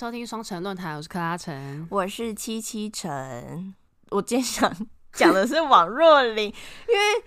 [0.00, 3.74] 迎收听双城论坛，我是克拉城，我是七七城。
[4.08, 4.74] 我今天想
[5.12, 6.46] 讲的是王若琳，
[6.88, 7.24] 因为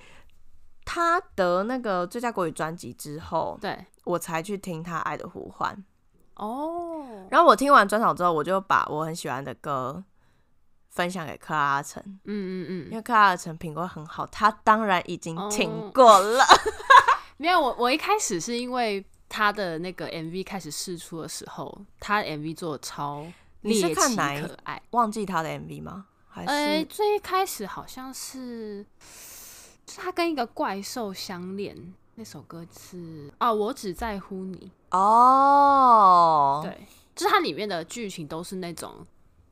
[0.83, 5.71] 她得那个最佳国语专辑之后，对我才去听她《爱的呼唤》
[6.43, 7.27] 哦。
[7.29, 10.03] 然后我听完专场之后，我就把我很喜欢的歌
[10.89, 12.01] 分享给克拉城。
[12.23, 16.43] 嗯嗯嗯，因为克拉城品味很好，他当然已经听过了。
[16.43, 16.47] 哦、
[17.37, 19.05] 没有，我我一开始是因为。
[19.35, 23.25] 他的那个 MV 开始试出的时候，他的 MV 做的超
[23.61, 24.79] 猎奇可爱。
[24.91, 26.05] 忘记他的 MV 吗？
[26.29, 28.85] 还是、欸、最一开始好像是，
[29.87, 31.75] 是他跟一个怪兽相恋
[32.13, 36.61] 那首歌是啊，我只在乎你哦。
[36.63, 39.03] 对，就是它里面的剧情都是那种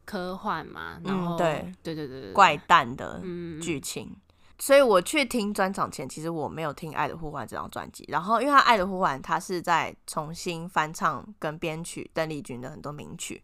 [0.05, 3.19] 科幻嘛，然后、嗯、对对对对对怪诞的
[3.59, 4.05] 剧情。
[4.11, 4.21] 嗯
[4.61, 8.05] 所以我去听专场前，其实我没有听《爱的呼唤》这张专辑。
[8.09, 13.43] 然后，因为他《爱的呼唤》，他是在重新翻唱跟编曲邓丽君的很多名曲。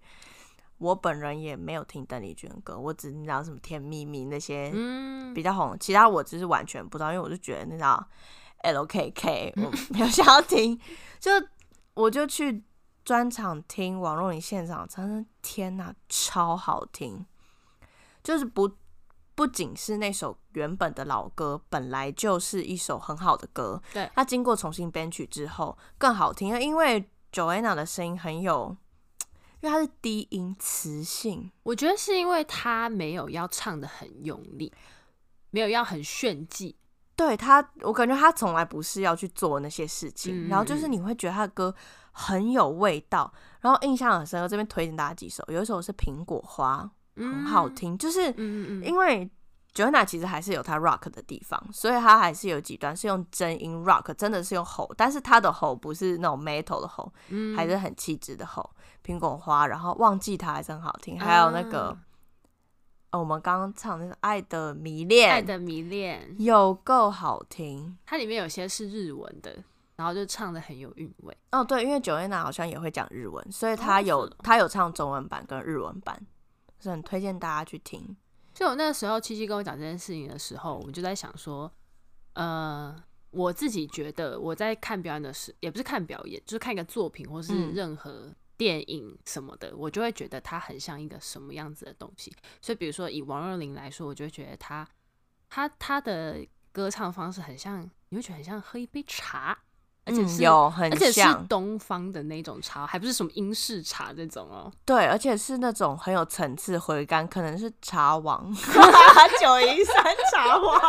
[0.77, 4.71] 我本人也没有听邓丽君的歌，我只知道什么《甜蜜蜜》那些
[5.33, 7.11] 比较红，其他我只是完全不知道。
[7.11, 8.07] 因为我就觉得那张
[8.61, 10.79] LKK 我 没有想要听，
[11.19, 11.31] 就
[11.95, 12.63] 我就去
[13.03, 17.25] 专场听王若琳现场，真的天哪，超好听，
[18.23, 18.71] 就是不。
[19.37, 23.80] 不仅是那首原本的老歌，本来就是一首很好的歌。
[23.94, 26.59] 对，它经过重新编曲之后更好听。
[26.59, 28.75] 因为 Joanna 的声音很有，
[29.61, 31.52] 因为它是低音磁性。
[31.61, 34.73] 我觉得是因为他没有要唱的很用力，
[35.52, 36.75] 没有要很炫技。
[37.16, 40.47] 对他，我感觉他从来不是要去做那些事情。
[40.47, 41.73] 嗯、然后就是你会觉得他的歌
[42.11, 44.47] 很有味道，然后印象很深刻。
[44.47, 46.89] 这边推荐大家几首，有一首是苹果花。
[47.19, 48.31] 很好听，就是
[48.83, 49.27] 因为
[49.77, 57.14] Joanna 其实还是有她 rock 的地方，所以她还是有几段是用真音 rock，真的是用吼，但是她的吼不是那种 metal 的吼，
[57.55, 58.67] 还是很气质的吼。
[59.05, 61.95] 苹果花，然后忘记它还是很好听，还有那个
[63.11, 69.64] 我们刚刚唱那个爱的迷恋，爱的迷恋有够好听，它里面有些是日文的，
[69.95, 71.37] 然后就唱的很有韵味。
[71.52, 76.20] 哦，对，因为 Joanna 好像也会讲日文，所以她有她有唱中文版跟日文版。
[76.80, 78.16] 是很推荐大家去听。
[78.57, 81.71] 所以我那个时候七七跟我讲这件事情的时候，我就在想说，
[82.33, 82.95] 呃，
[83.29, 92.35] 我自己觉得我在看表演的时，也不是看表演，就是看一个作品或是任何电影什么的，嗯、我就会觉得它很像一个什么样子的东西。
[92.59, 94.89] 所以比如说以王若琳来说，我就会觉得她，
[95.47, 99.55] 她她的歌唱方式很像，你会觉得很像喝一杯茶。
[100.07, 104.71] 而且是、嗯、有很像，而且是东方的那种茶，还不是什么英式茶这种哦。
[104.85, 108.51] 对，而且是那种很有层次回甘，可能是茶王
[109.39, 110.03] 九一三
[110.33, 110.79] 茶王，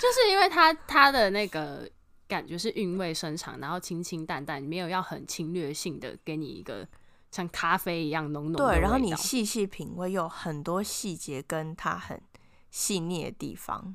[0.00, 1.88] 就是因为它它的那个
[2.26, 6.86] 感觉是韵味深长，然后清清淡淡，没有要很侵略性的给你一个
[7.30, 8.72] 像咖啡一样浓浓的。
[8.72, 12.20] 对，然后你细细品味，有很多细节跟它很
[12.70, 13.94] 细腻的地方。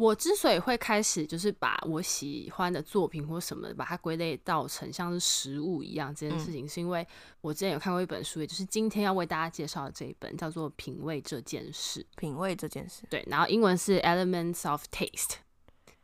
[0.00, 7.06] 我之所以会开始就是把我喜欢的作品或什么把它归类到成像是食物一样这件事情，是因为
[7.42, 12.00] 我之前有看过一本书，也就是今天要为大家介绍的这一本，叫做《品味这件事》。
[12.16, 15.34] 品味这件事，对，然后英文是 Elements of Taste。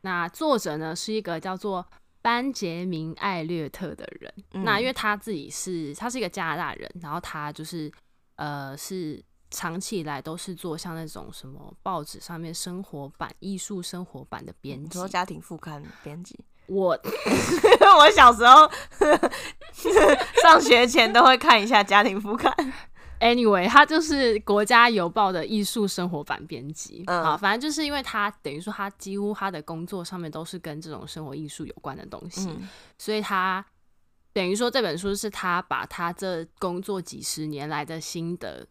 [0.03, 1.87] 那作者呢是一个叫做
[2.21, 4.31] 班杰明·艾略特的人。
[4.53, 7.91] 嗯、那因为他自己是他是一个加拿大人，然后他就是
[8.35, 9.25] 呃是。
[9.51, 16.39] 长期以来都是做像那种什么报纸上面生活版、艺术生活版的编辑，说家庭副刊编辑。
[16.67, 16.99] 我
[17.99, 18.69] 我小时候
[20.43, 22.53] 上学前都会看一下家庭副刊。
[23.21, 27.05] Anyway，他就是国家邮报的艺术生活版编辑。
[27.07, 32.69] 嗯、啊，反正就是因为他等于说他几乎他的工作上面都是跟这种生活艺术有关的东西，嗯、
[32.99, 33.65] 所以他
[34.33, 38.67] 等于说这本书是他把他这工作几十年来的心得。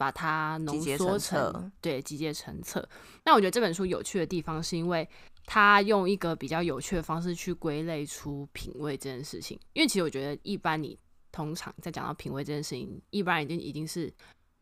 [0.00, 2.88] 把它浓缩成，成对，集结成册。
[3.22, 5.06] 那我觉得这本书有趣的地方，是因为
[5.44, 9.60] 它用一个比较有趣的方式去归类出品味这件事情。
[9.74, 10.98] 因为其实我觉得，一般你
[11.30, 14.10] 通常在讲到品味这件事情，一般已经已经是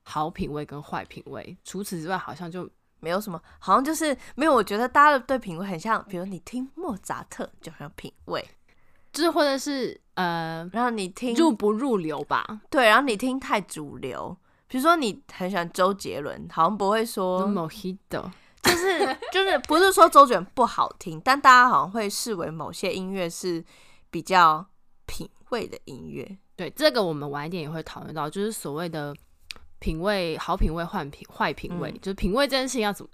[0.02, 1.56] 好品味跟坏品味。
[1.62, 2.68] 除此之外，好像就
[2.98, 4.52] 没有什么，好像就是没有。
[4.52, 8.44] 我觉得大家的对品味很像，比如你听莫扎特就很有品味，
[9.12, 12.62] 就是或者是呃，然后你听入不入流吧？
[12.68, 14.36] 对，然后你听太主流。
[14.68, 18.30] 比如说你很喜欢周杰伦，好像不会说 Mojito，
[18.62, 23.64] 就是 就是不是说周杰伦不好听，但大家好像会视为某些音乐是
[24.10, 24.64] 比较
[25.06, 26.36] 品味的音乐。
[26.54, 29.16] 对，这个我们晚一点也会讨论到，就是所谓的
[29.78, 33.10] 品味，好品味、坏品、坏品味，嗯、就是品味这件事情要怎么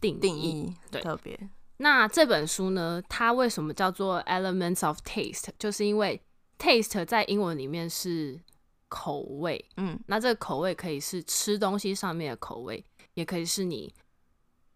[0.00, 0.74] 定义定义？
[0.90, 1.38] 对，特别。
[1.76, 5.50] 那这本书呢，它为什么叫做 Elements of Taste？
[5.56, 6.20] 就是因为
[6.58, 8.40] taste 在英文里面是。
[8.88, 12.84] 口味，嗯，那这个口味可以是吃东西上面的口味，
[13.14, 13.92] 也可以是你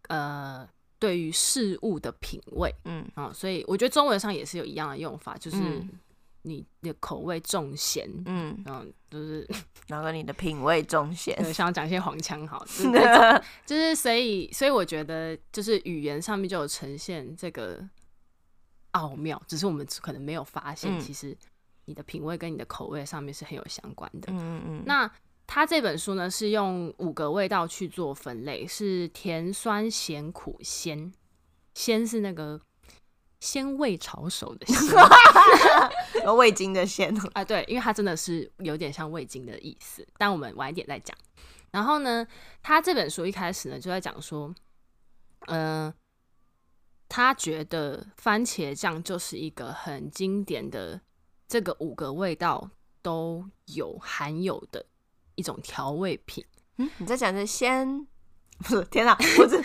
[0.08, 0.68] 呃
[0.98, 3.08] 对于事物的品味，嗯。
[3.14, 5.56] 啊、哦，所以我觉得中文上也是有一样的用法，就是
[6.42, 9.48] 你的口味重咸，嗯，嗯，就是
[9.86, 17.88] 然后你的品味重咸，想要讲一些黄腔好， 就是就是所以所以我觉得就是语言上面就有呈现这个
[18.90, 21.36] 奥妙，只是我们可能没有发现，嗯、其实。
[21.90, 24.30] 你的品味跟你的口味上面是很有相关的。
[24.30, 24.82] 嗯嗯嗯。
[24.86, 25.10] 那
[25.44, 31.12] 他这本书呢，是用五个味道去做分类，是甜、酸、咸、苦、鲜。
[31.74, 32.60] 鲜是那个
[33.40, 34.78] 鲜味炒手的鲜，
[36.36, 40.06] 味精的鲜啊，对，因为它真的是有点像味精的意思。
[40.16, 41.16] 但我们晚一点再讲。
[41.72, 42.24] 然后呢，
[42.62, 44.54] 他这本书一开始呢就在讲说，
[45.46, 45.94] 嗯、呃，
[47.08, 51.00] 他觉得番茄酱就是一个很经典的。
[51.50, 52.70] 这个五个味道
[53.02, 53.44] 都
[53.74, 54.86] 有含有的
[55.34, 56.44] 一种调味品。
[56.76, 58.06] 嗯，你在讲的鲜？
[58.58, 59.18] 不是，天哪！
[59.36, 59.58] 我这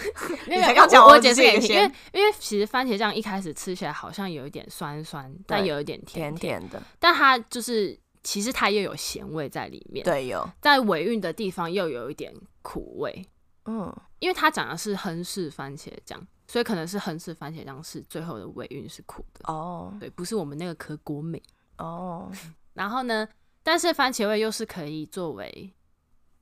[0.48, 6.82] 没 有没有，我我解释给你听，因为因为其实番茄酱一开始吃起来好像有一点酸酸，但有一点甜甜甜的。
[6.98, 10.04] 但它就是其实它又有咸味在里面。
[10.04, 12.34] 对，有在尾韵的地方又有一点
[12.64, 13.24] 苦味。
[13.66, 19.54] 嗯，因为它讲的是亨氏番茄酱，所以可能是亨氏番茄酱是最后的尾韵是苦的。
[19.54, 21.40] 哦，对，不是我们那个可果美。
[21.77, 22.31] 哦，
[22.74, 23.27] 然后呢？
[23.68, 25.74] 但是番茄味又是可以作为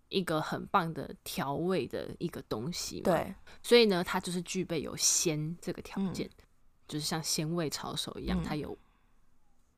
[0.09, 3.03] 一个很棒的调味的一个东西嘛。
[3.05, 6.43] 对，所以呢，它就是具备有鲜这个条件，嗯、
[6.85, 8.77] 就是像鲜味炒手一样，嗯、它有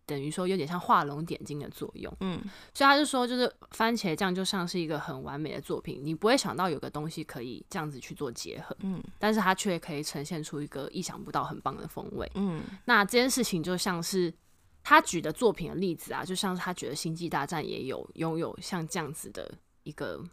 [0.08, 2.12] 等于说有点像画龙点睛的作用。
[2.22, 2.42] 嗯，
[2.74, 8.76] 所以他就说，就是番茄酱就像是一个很完美的作品，你不会想到有个东西可以这样子去做结合。
[8.80, 12.28] 嗯，但是它却可以呈现出一个意想不到很棒的风味。
[12.34, 14.34] 嗯，那这件事情就像是。
[14.88, 19.52] 他举的作品的例子啊，就像是他觉得《星际大战》也有拥有像这样子的
[19.82, 20.24] 一个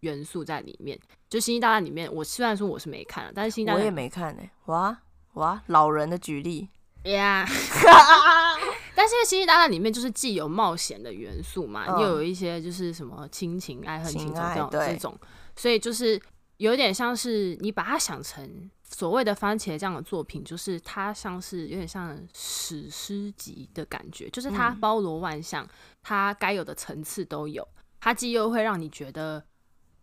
[0.00, 0.98] 元素在里面。
[1.28, 4.50] 就《星际大战》里面，我虽然说我是没看，但是《星际大战》我也没看呢、欸。
[4.64, 4.98] 哇
[5.34, 6.66] 哇，老人的举例
[7.02, 7.52] 呀！Yeah.
[8.96, 15.20] 但是《星际大战》里面就是既有冒险的元素嘛，嗯、又有一些就是什么亲情、爱恨情仇这种这种，
[15.56, 16.18] 所以就是
[16.60, 18.70] 有点像是你把它想成。
[18.92, 25.64] 所谓的番茄酱的作品，就是它像是有点像史诗级的感觉，就是它包罗万象，
[26.02, 27.66] 它该有的层次都有。
[28.00, 29.42] 它既又会让你觉得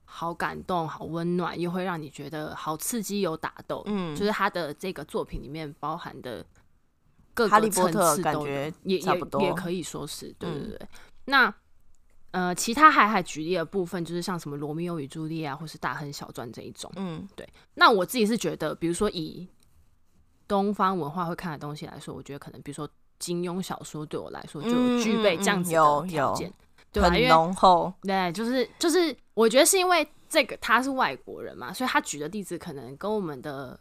[0.06, 3.84] 好感动、好温暖，又会让你觉得好刺激、有打斗。
[3.88, 6.44] 嗯，就是它的这个作品里面包含的
[7.34, 9.00] 各个层次都有，也也
[9.42, 10.88] 也可以说是对对对。
[11.26, 11.54] 那。
[12.32, 16.92] 呃，其他海海举例的部分，就是像什么《罗密欧与朱丽叶》或是《大亨小传》这一种。
[16.98, 17.48] 嗯，对。
[17.74, 19.48] 那我自己是觉得，比如说以
[20.48, 22.88] 东方文化会看的东西来说，我觉得可能，比如说
[23.18, 24.70] 金庸小说，对我来说就
[25.02, 26.54] 具备这样子的条件，
[26.92, 27.10] 对吧？
[27.10, 27.92] 很浓厚。
[28.02, 33.80] 对，就是就是，我觉得是因为这个他是外国人嘛，所以他举的例子可能跟我们的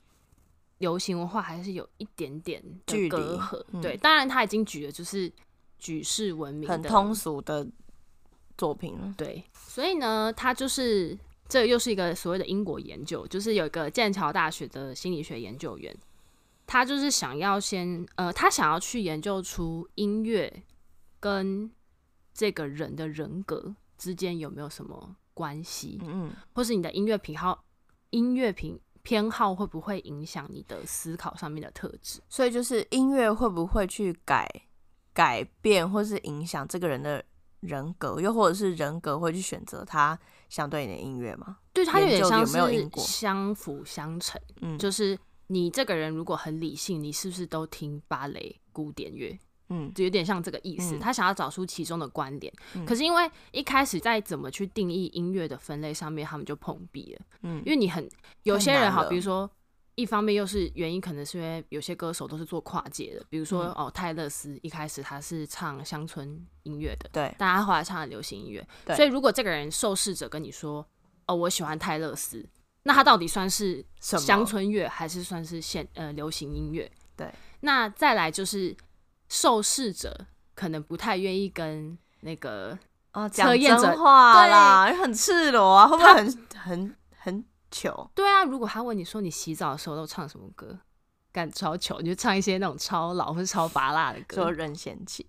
[0.79, 3.63] 流行文化还是有一点点的隔阂。
[3.73, 5.31] 嗯、对，当然他已经举的就是
[5.79, 7.67] 举世闻名、很通俗的。
[8.57, 11.17] 作品了对，所以呢，他就是
[11.49, 15.95] 这又是一个所谓的因果研究，就是有一个剑桥大学的心理学研究员，
[16.67, 20.63] 他就是想要先呃，他想要去研究出音乐
[21.21, 21.71] 跟
[22.33, 27.63] 这个人的人格之间有没有什么关系，嗯，或是你的音乐偏好、
[28.11, 32.21] 音乐品偏好会不会影响你的思考上面的特质？
[32.29, 34.49] 所以就是音乐会不会去改
[35.13, 37.23] 改变或是影响这个人的。
[37.61, 41.59] 人格，又或者是人格会去选择他相对应的音乐吗？
[41.73, 42.57] 对，他有点像是
[42.97, 44.41] 相辅相成。
[44.61, 49.39] 嗯，就是你这个人如果很理性，你是不是都听芭蕾、古典乐？
[49.69, 50.97] 嗯，就有点像这个意思。
[50.97, 57.27] 嗯、他想要找出其中的观点，嗯、可是因为一开始在怎么去定义音乐的分类上面，他们就碰壁了。
[57.43, 58.09] 嗯，因为你很
[58.45, 59.51] 有些人好，比如说。
[59.97, 70.87] 一方面又是原因，可能是因为有些歌手都是做跨界的，比如说、嗯、哦，泰勒斯一开始他是唱乡村音乐的，对，但他后来唱了流行音乐，对所以如果这个人受试者跟你说，
[71.27, 72.47] 哦，我喜欢泰勒斯，
[72.83, 76.91] 那他到底算是乡村乐还是算是现呃流行音乐？
[77.17, 78.77] 对，那再来就是
[79.31, 82.79] 受试者可能不太愿意跟那个
[83.13, 87.45] 啊讲真话啦，很赤裸啊，会不会很他很很？
[87.77, 90.79] 糗对啊，如果他问你说你洗澡的时候都唱什么歌，
[91.33, 95.27] 干超糗，你就唱一些那种超老或是超拔辣的歌，说任贤齐，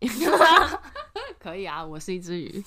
[1.39, 2.63] 可以啊，我是一只鱼，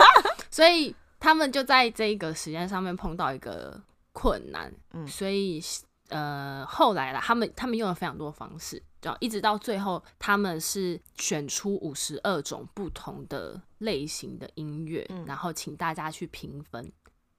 [0.50, 3.80] 所以他们就在这一个时间上面碰到一个
[4.12, 5.62] 困难，嗯，所以
[6.08, 16.92] 呃后来啦，他们他们用了非常多方式，就一直到最后，他们是选出五十二种不同的类型的音乐，嗯、然后请大家去评分，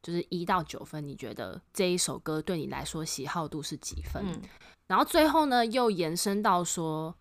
[0.04, 4.24] 就是一到九分，你觉得这一首歌对你来说喜好度是几分？
[4.28, 4.42] 嗯、
[4.86, 7.16] 然后最后呢，又延伸到说，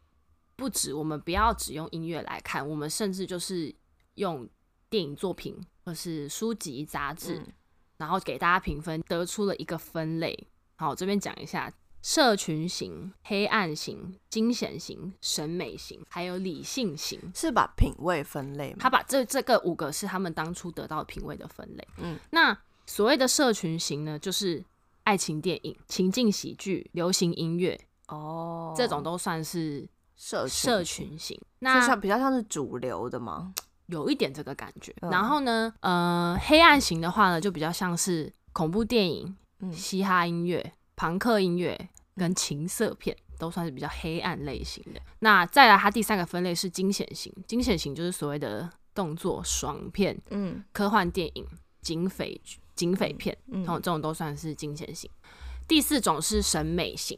[0.56, 3.74] 不止我们不要只用音乐来看，我们甚至就是
[4.16, 4.46] 用
[4.90, 7.52] 电影作品或是书籍杂志，嗯、
[7.96, 10.48] 然后给大家评分，得出了一个分类。
[10.74, 11.72] 好，我这边讲一下。
[12.04, 18.78] 社群型、黑暗型、惊险型、审美型，还有理性型，是把品味分类吗？
[18.80, 21.88] 他把这这个五个是他们当初得到品味的分类。
[21.98, 22.52] 嗯，那
[22.92, 24.62] 所谓的社群型呢，就是
[25.04, 31.40] 爱情电影、情境喜剧、流行音乐哦，这种都算是社社群型。
[31.60, 33.54] 那像比较像是主流的吗？
[33.88, 34.94] 有一点这个感觉。
[35.00, 40.74] 嗯、然后呢，呃，黑暗型的话呢，就比较像是恐怖电影、嗯、嘻哈音乐。
[40.94, 45.00] 朋克音乐跟情色片都算是比较黑暗类型的。
[45.20, 47.34] 那再来，它第三个分类是惊险型。
[47.46, 51.46] 惊险型就是所谓的动作爽片，嗯，科幻电影、
[51.80, 52.38] 警匪
[52.82, 55.08] 警匪片，嗯，这种都算是惊险型。
[55.68, 57.16] 第四种是审美型。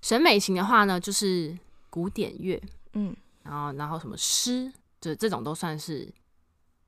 [0.00, 1.54] 审美型的话呢，就是
[1.90, 2.58] 古典乐，
[2.94, 6.10] 嗯，然后然后什么诗，就这种都算是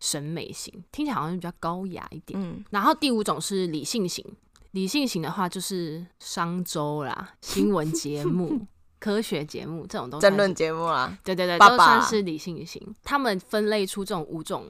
[0.00, 2.40] 审美型，听起来好像比较高雅一点。
[2.42, 4.24] 嗯，然后第五种是理性型。
[4.70, 8.66] 理性型的话就是商周啦、 新闻节目、
[8.98, 12.82] 科学节目这种都争论节目啦，对对对，爸爸都算是理性型。
[13.02, 14.66] 他们分类出这种五种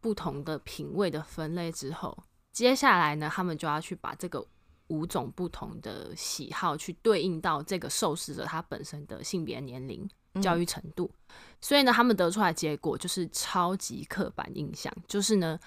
[0.00, 2.18] 不同的品味的分类之后，
[2.56, 4.42] 接下来呢，他们就要去把这个
[4.86, 10.08] 五种不同的喜好去对应到这个受试者他本身的性别、年龄、
[10.40, 11.10] 教育程度。
[11.28, 15.60] 嗯、所以呢，他们得出来的结果就是超级刻板印象，就是呢，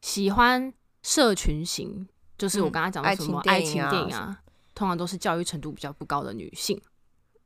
[0.00, 2.08] 喜欢社群型。
[2.36, 4.42] 就是我刚刚讲的什么爱情电影啊，
[4.74, 6.76] 通常都是教育程度比较不高的女性。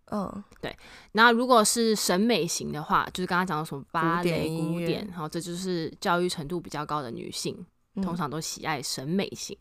[0.06, 0.74] 嗯，对。
[1.12, 7.54] 那如果是审美型的话，就是刚刚讲的什么芭蕾、古典，然后这就是教育程度比较高的女性，
[8.02, 9.56] 通常都喜爱审美型。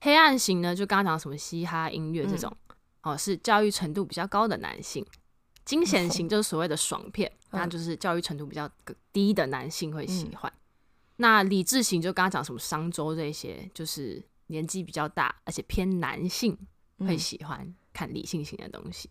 [0.00, 2.54] 黑暗型呢，就刚刚讲什么嘻哈音乐这种，
[3.02, 5.04] 哦，是教育程度比较高的男性。
[5.64, 8.70] 惊险 型就是所谓的爽片，那就是教育程度比较
[9.12, 10.52] 低的男性会喜欢。
[11.16, 14.22] 那理智型就刚刚讲什么商周这些，就是。
[14.48, 16.56] 年纪比较大，而且偏男性
[17.00, 19.10] 会喜欢看理性型的东西。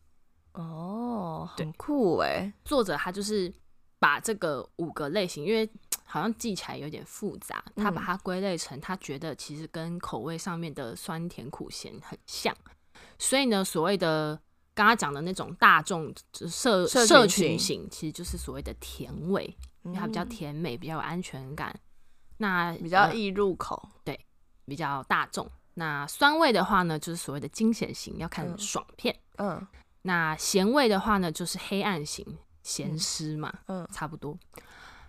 [0.53, 2.53] 哦，很酷哎！
[2.63, 3.53] 作者他就是
[3.99, 5.69] 把这个五个类型，因为
[6.15, 12.55] 好像记起来有点复杂，他把它归类成他觉得其实跟口味上面的酸甜苦咸很像，
[13.19, 14.39] 所以呢，所谓的
[14.73, 19.43] 刚刚讲的那种大众社社群型，其实就是所谓的甜味，
[19.83, 21.77] 因为它比较甜美，比较有安全感，
[22.37, 24.17] 那比较易入口，对。
[24.67, 29.15] 比较大众，那酸味的话呢，就是所谓的惊险型，要看爽片。
[29.35, 29.67] 嗯，嗯，
[30.01, 32.25] 那咸味的话呢，就是黑暗型，
[32.63, 34.35] 咸湿嘛，嗯，嗯，差不多。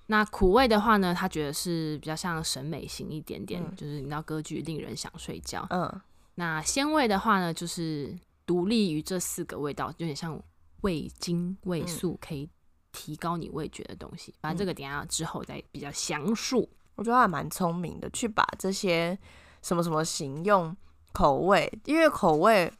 [0.07, 5.67] 那苦味的话呢，他觉得是比较像审美型一点点，嗯、就是你知道歌剧令人想睡觉。
[5.71, 6.01] 嗯，
[6.37, 10.41] 那鲜味的话呢，就是独立于这四个味道，有点像
[10.83, 12.49] 味精、味素，可以
[12.93, 14.33] 提高你味觉的东西。
[14.33, 16.69] 嗯、反正这个等下之后再比较详述。
[16.95, 19.19] 我觉得他还蛮聪明的，去把这些。
[19.63, 20.77] 什么什么型用
[21.13, 22.73] 口味，因为口味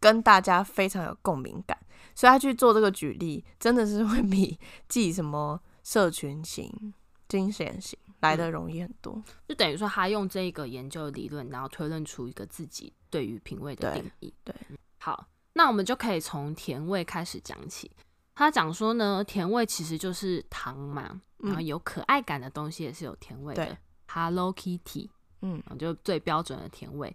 [0.00, 1.78] 跟大家非常有共鸣感，
[2.16, 4.58] 所以他去做这个举例，真的是会 比
[4.88, 6.92] 记什么社群型、
[7.28, 9.14] 惊险型来的容易很多。
[9.14, 14.32] 嗯，就等于说，他用这个研究理论，然后推论出一个自己对于品味的定义。
[14.44, 17.90] 对，对，好，那我们就可以从甜味开始讲起。
[18.34, 23.66] 他讲说呢，甜味其实就是糖嘛，然后有可爱感的东西也是有甜味的。
[23.66, 25.10] 对，Hello Kitty。
[25.44, 27.14] 嗯，就最标准的甜味。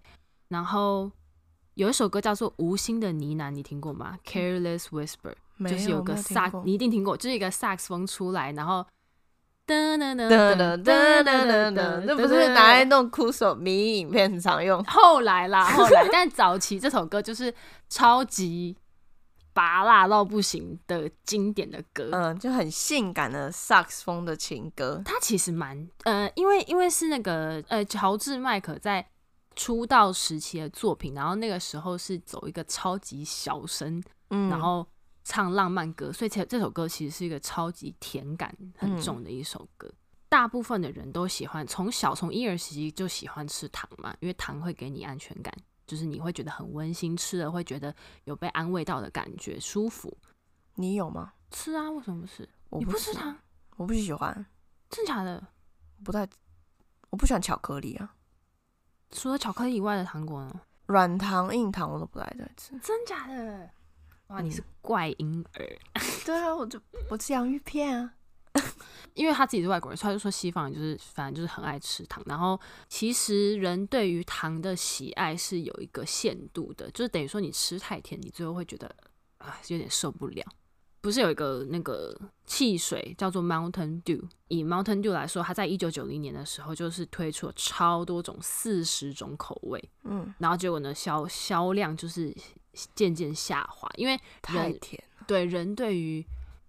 [0.49, 1.09] 然后
[1.77, 5.35] 有一首歌叫做《无心的呢喃》，你听过吗？Careless Whisper，
[5.69, 8.83] 就是有个萨，你一定听过，就是一个萨克斯风出来，然后
[9.67, 14.83] 噔噔噔噔噔噔噔噔，这不是拿来弄哭手迷影片很常用。
[14.85, 17.53] 后来啦，后来，但早期这首歌就是
[17.87, 18.75] 超级
[19.53, 25.03] 拔辣到不行的经典的歌，嗯，就很性感的萨克斯风的情歌。
[25.05, 29.07] 它其实蛮呃，因为因为是那个呃乔治麦克在。
[29.57, 34.87] 出道时期的作品，然后那个时候是走一个超级小声，嗯，然后
[35.25, 39.89] 唱浪漫歌，所以这这首歌其实是一个超级甜感很重的一首歌。
[39.89, 39.97] 嗯，
[40.29, 45.53] 大部分的人都喜欢，从小从婴儿时期就喜欢吃糖嘛，因为糖会给你安全感。
[45.87, 47.95] 就是你会觉得很温馨，吃了会觉得
[48.25, 50.17] 有被安慰到的感觉，舒服。
[50.75, 51.31] 你有吗？
[51.49, 52.49] 吃啊，为什么不吃？
[52.67, 53.37] 我不吃糖，
[53.77, 54.45] 我不喜欢。
[54.89, 55.47] 真假的？
[56.03, 56.27] 不太，
[57.09, 58.16] 我不喜欢巧克力啊。
[59.11, 60.61] 除了巧克力以外的糖果呢？
[60.87, 62.77] 软糖、硬糖我都不爱再吃。
[62.79, 63.69] 真假的？
[64.27, 65.79] 哇，你是怪婴儿。
[66.25, 68.13] 对啊，我就我吃洋芋片啊。
[69.13, 72.23] 因为他自己是外国人，所以他就说西方人就是反正就是很爱吃糖。
[72.25, 78.95] 然后其实人对于糖的喜爱是有一个限度的，就是等于说你吃太甜，你最后会觉得
[79.37, 80.45] 啊有点受不了。
[80.99, 92.35] 不是有一个那个汽水叫做 Mountain Dew，以 Mountain Dew 来说，它在一九九零年的时候就是推出了超多种四十种口味，嗯，然后结果呢销销量就是
[92.93, 95.25] 渐渐下滑，因为太甜了。
[95.27, 96.25] 对人对于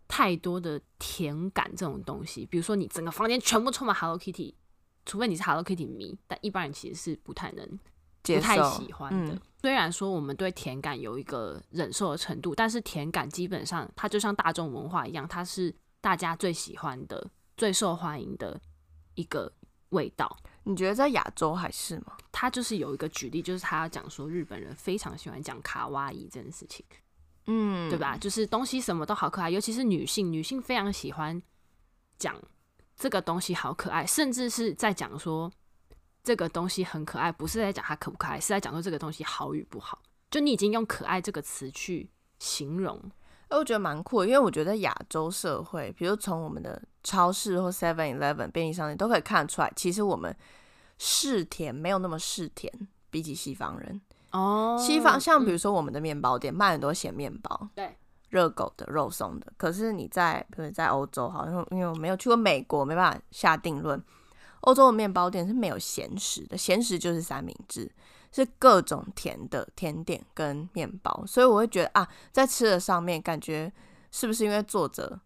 [0.07, 4.55] 太多的甜感这种东西，比如说你整个房间全部充满 Hello Kitty，
[5.05, 7.79] 除非你是 Hello Kitty 迷，但一般人其实是不太能、
[8.23, 9.33] 不太喜欢的。
[9.35, 18.61] 嗯、虽然说我们对甜感有一个忍受的程度，但是甜感基本上它就像大众文化一样，它是大家最喜欢的、最受欢迎的
[19.15, 19.53] 一个
[19.91, 20.37] 味道。
[20.65, 22.13] 你觉得在亚洲还是吗？
[22.31, 26.85] 他就是有一个举例，就是他要讲说日本人非常喜欢讲卡哇伊这件事情。
[27.47, 28.15] 嗯，对吧？
[28.19, 31.43] 就是东西什么都好可爱，尤其是女性，女性非常喜欢
[32.19, 32.37] 讲
[32.95, 35.51] 这个东西好可爱，甚至是在讲说
[36.23, 39.99] 这个东西很可爱，不是在讲它可不可爱，是在讲说这个东西好与不好。
[40.31, 43.01] 就你已经用可爱这个词去形容，
[43.49, 50.37] 我觉得蛮酷的，因为我觉得亚洲社会，比如从我们的超市或 Seven Eleven 便利商店都可以看得出来，其实我们
[50.99, 52.71] 嗜甜没有那么嗜甜，
[53.09, 53.99] 比起西方人。
[54.33, 57.97] 哦，西方像比如说我们的面包店、嗯、卖很多咸面包，对，
[58.29, 59.51] 热狗的、肉松的。
[59.57, 63.99] 可是你在，比如在欧洲，好像因为我没有去过美国，没办法下定论。
[64.61, 67.91] 欧洲的面包店是没有咸食的，咸食就是三明治，
[68.33, 71.25] 是各种甜的甜点跟面包。
[71.27, 73.73] 所以我会觉得啊，在吃的上面，感觉
[74.11, 75.19] 是不是因为作者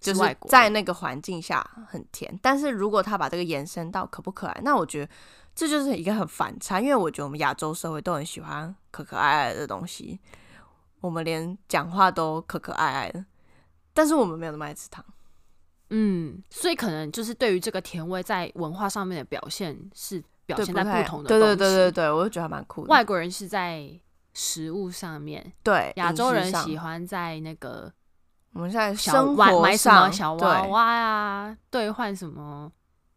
[0.00, 2.38] 就是在那个环境下很甜？
[2.42, 5.12] 但是如果他把这个延伸到可不可爱，那我觉得。
[5.52, 10.18] 这就是一个很反差，因为我觉得我们亚洲社会都很喜欢可可爱爱的东西，
[11.00, 13.22] 我们连讲话都可可爱爱的，
[13.92, 15.04] 但是我们没有那么爱吃糖。
[15.90, 21.44] 嗯，所以可能就是对于这个甜味在文化上面的表现是表现在不同的东西。
[21.44, 22.88] 对对对对对，我就觉得还蛮酷的。
[22.88, 23.90] 外国人是在
[24.32, 27.92] 食物上面，对，亚洲人喜欢在那个
[28.52, 32.72] 我们现在小玩买什么小娃娃呀，兑换什么。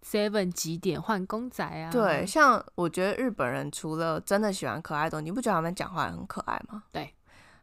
[0.06, 1.90] Seven 几点换公仔啊？
[1.90, 6.84] 对，像我觉得日本人除了真的喜欢可爱的东西，你不觉得他们讲话很可爱吗？
[6.92, 7.10] 对，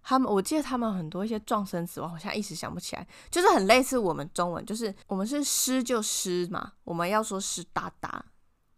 [0.02, 8.24] 他们我记得他们很多一些撞声词，我好像一时想不起来，就是很类似我们中文，就是我们是湿就湿嘛，我们要说湿哒哒，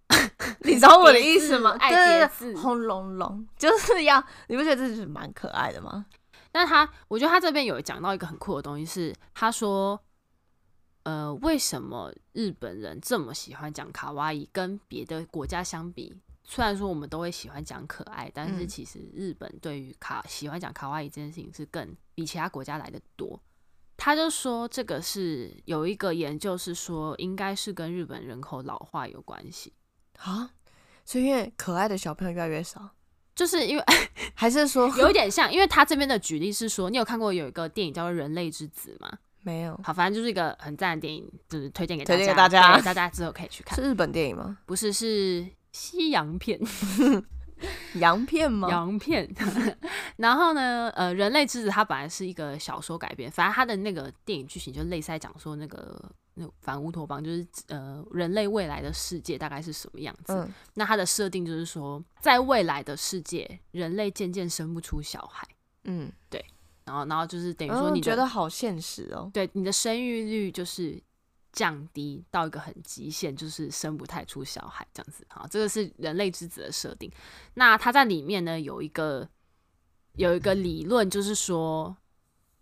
[0.65, 1.77] 你知道我的意思吗？
[1.79, 6.07] 爱叠字，轰隆隆，就是要你不觉得这是蛮可爱的吗？
[6.53, 10.01] 那他我觉得他这边有讲到一个很酷的东西是，他说。
[11.05, 14.49] 呃，为什么日本人这么喜欢讲卡哇伊？
[14.53, 16.15] 跟别的国家相比，
[16.55, 23.43] 虽然说我们都会喜欢讲可爱，但是其实日本对于卡喜欢讲卡哇伊这件事情是更比其他国家来的多。
[23.97, 29.73] 他就说，这个是有一个研究是说，应该是跟日本人口老化有关系
[30.19, 30.51] 啊。
[31.07, 32.91] 所以因为可爱的小朋友越来越少，
[33.35, 33.85] 就是因为
[34.35, 39.11] 还是说有一点像，因为他这边的举例是说，你有看过有一个电影叫做《人类之子》吗？
[39.41, 43.75] 没有，好，反正就是一个很赞的电影，就是推荐给大家，推荐给大家，大家之后可以去看。
[43.75, 44.59] 是日本电影吗？
[44.67, 46.61] 不是，是西洋片，
[47.97, 48.69] 洋片吗？
[48.71, 49.29] 洋片。
[50.17, 56.01] 然后呢，呃，人类之子它本来是一个小说改编，反正它的那个电影剧情就类似在讲说那个
[56.35, 60.33] 那反乌托邦，就是呃人类未来的世界大概是什么样子。
[60.35, 65.47] 嗯、那它的设定就是说，在未来的世界，人类渐渐生不出小孩。
[65.85, 66.45] 嗯，对。
[66.85, 69.31] 然后，然后就是等于说，你觉得好现实哦。
[69.33, 71.01] 对，你的生育率就是
[71.53, 75.27] 降低到一个很极限，就是生不太出小孩这样子。
[75.29, 77.11] 好，这个是人类之子的设定。
[77.55, 79.29] 那它在里面呢，有一个
[80.15, 81.97] 有一个理论，就是说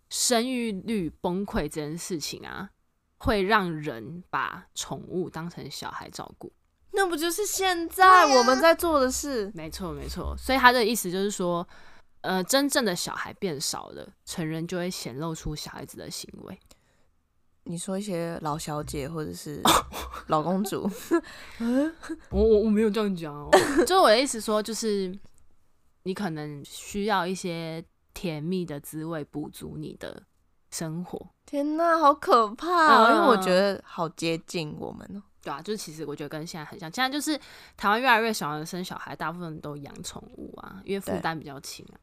[0.09, 2.69] 生育率崩溃这件事情啊，
[3.17, 6.51] 会让人把宠物当成小孩照顾。
[6.91, 9.51] 那不就是现在我们在做的事？
[9.55, 10.35] 没错，没错。
[10.37, 11.67] 所以他的意思就是说。
[12.23, 16.59] 呃，真正的小孩变少了，成人就会显露出小孩子的行为。
[17.63, 19.61] 你说一些老小姐或者是
[20.27, 20.89] 老公主，
[22.29, 23.49] 我我我没有这样讲哦。
[23.85, 25.17] 就是我的意思说，就是
[26.03, 30.23] 你可能需要一些甜蜜的滋味补足你的
[30.71, 31.27] 生活。
[31.45, 33.05] 天哪，好可怕哦！
[33.05, 35.21] 嗯，因为我觉得好接近我们哦。
[35.43, 36.91] 对啊，就是其实我觉得跟现在很像。
[36.91, 37.39] 现在就是
[37.75, 41.95] 台湾越来越少人生小孩，大部分都养宠物啊，因为负担比较轻啊。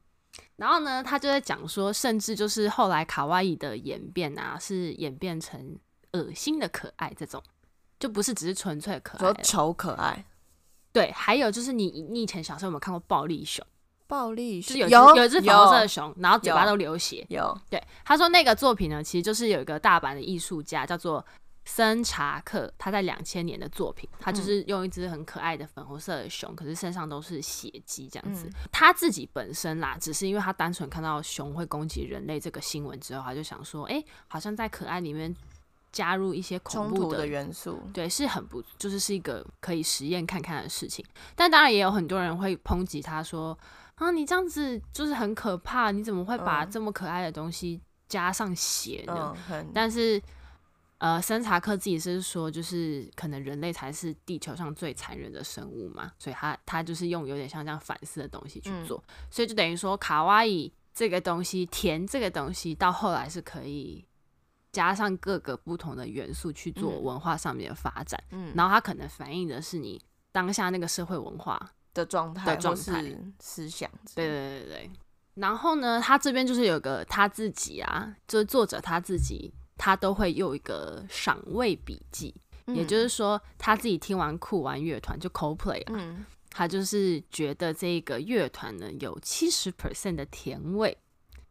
[0.59, 5.79] 然后呢，他就在讲说，甚至就是后来卡哇伊的演变啊，是演变成
[6.13, 7.43] 恶心的可爱这种，
[7.99, 10.25] 就不是只是纯粹可爱，丑可爱。
[10.93, 13.65] 对，还有就是你你以前小时候有没有看过暴力熊？
[14.09, 17.25] 暴力就是有有一只粉红色的熊，然后嘴巴都流血。
[17.29, 21.25] 有对他说那个作品呢，其实就是有一个大阪的艺术家叫做
[21.71, 28.49] 森查克，他在两千年的作品，他就是用一只很可爱的粉红色的熊，可是身上都是血迹这样子。
[28.73, 35.33] 他自己本身啦，只是因为他单纯看到熊会攻击人类这个新闻之后，他就想说，哎，好像在可爱里面
[35.93, 41.05] 加入一些恐怖的，的元素，对，是很不，就是是一个可以实验看看的事情。
[41.37, 43.57] 但当然也有很多人会抨击他说。
[43.97, 49.37] 啊，你这样子就是很可怕，你怎么会把这么可爱的东西加上血呢？
[49.51, 50.23] 嗯、但是，
[50.99, 64.05] 呃，森查克自己是说，就是可能人类才是地球上最残忍的生物嘛，所以他他就是用有点像这样反思的东西去做，嗯、所以就等于说卡哇伊这个东西，甜这个东西，到后来是可以
[64.73, 70.01] 加上各个不同的元素去做文化上面的发展，嗯，然后它可能反映的是你
[70.33, 71.71] 当下那个社会文化。
[71.95, 73.03] 的状态的状态
[73.41, 74.91] 思想，对对对对。
[75.35, 82.35] 然后呢，他这边就是有个他自己啊，就是作者他自己，他都会有一个赏味笔记，
[82.67, 90.95] 嗯、也就是说他自己听完酷玩乐团就 Coldplay 啊，嗯、他就是觉得这个乐团呢有七十 percent 的甜味，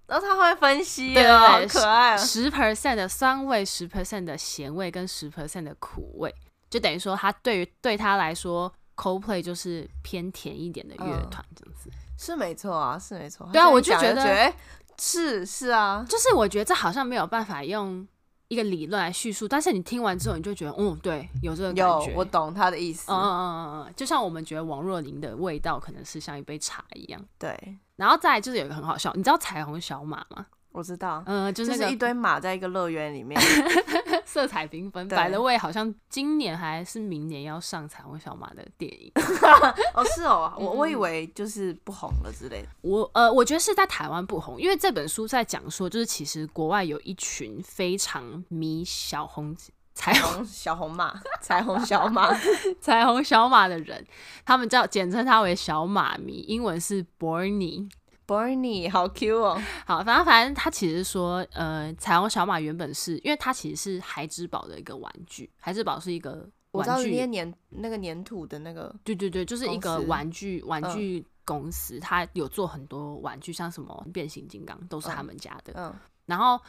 [0.05, 6.31] 然后他会分析，对，好可爱啊，十 percent 的酸味，十 percent 的咸味跟十 percent 的苦味，
[6.69, 8.71] 就等于说他对于对他来说。
[8.97, 13.47] Coldplay 就是偏甜一点的乐团，这样子、嗯、是没错啊，是没错。
[13.53, 14.53] 对啊，我就觉得，觉得
[14.97, 18.07] 是是啊，就是我觉得这好像没有办法用
[18.49, 23.11] 一个理论来叙述，但是你听完之后，你就觉得，嗯，对，有这个感觉，我懂他的意思。
[23.11, 27.21] 嗯嗯嗯嗯嗯，就像我们觉得王若琳的味道可能是像一杯茶一样。
[27.37, 30.45] 对，然后再来就是有一个很好笑，你知道彩虹小马吗？
[30.77, 33.41] 我知道，嗯，就是、那个、就是一堆马在一个乐园里面，
[34.25, 35.07] 色彩缤纷。
[35.07, 39.11] By the way，好像今年还是明年要上彩虹小马的电影。
[39.95, 42.67] 哦，是哦， 我我以为就是不红了之类的。
[42.81, 49.55] 我呃，我觉得是在台湾不红，因为这本书在讲说，就是其实国外有一群非常迷小红
[49.95, 52.31] 彩虹小红马、彩虹小马、
[52.79, 54.05] 彩虹小马的人，
[54.45, 57.89] 他们叫简称他为小马迷，英文是 Borny。
[58.27, 75.93] Borny 好 Q 哦， 好，反正反正他其实说，呃，彩虹小马原本是因为它其实是孩之宝的一个玩具，孩之宝是一个玩具，我知道捏黏那个粘土的那个，对对对，就是一个玩具玩具公司，它、嗯、有做很多玩具，像什么变形金刚都是他们家的，嗯，嗯
[76.25, 76.59] 然后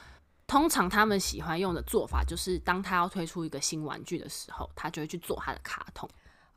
[0.46, 6.08] 通常他们喜欢用的做法就是，当他要推出一个新玩具的时候，他就会去做他的卡通。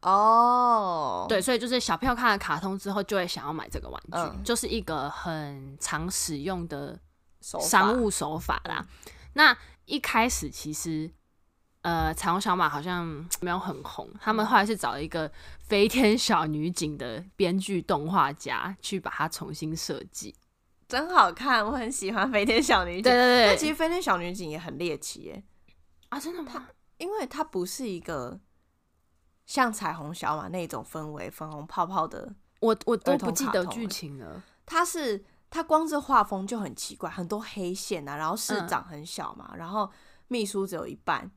[0.02, 1.30] 哦，oh.
[1.30, 7.00] 对，所以就是小朋友看了卡通之后，就会想要买这个玩具，嗯、就是一个很常使用的
[7.40, 8.78] 商务手法啦。
[8.78, 8.88] 法
[9.34, 11.12] 那一开始其实，
[11.84, 13.06] 呃，彩虹小马好像
[13.42, 20.34] 没有很红，他们后来是找了一个飞天小女警的编剧动画家去把它重新设计，
[20.88, 23.04] 真好看，我很喜欢飞天小女警。
[23.04, 25.44] 对对对，但其实飞天小女警也很猎奇耶，
[26.10, 26.70] 啊，真的吗？
[26.98, 28.40] 因为它不是一个。
[29.46, 34.42] 像彩虹小马那种氛围，粉红泡泡的，我我都不记得剧情了。
[34.66, 39.90] 它是它光是画风就很奇怪，很多黑线啊，然后市长很小嘛，嗯、然后
[40.28, 41.30] 秘书只有一半。